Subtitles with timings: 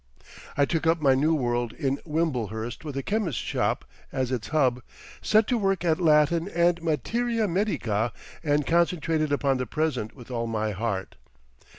[0.57, 4.81] I took up my new world in Wimblehurst with the chemist's shop as its hub,
[5.21, 8.11] set to work at Latin and materia medica,
[8.43, 11.17] and concentrated upon the present with all my heart.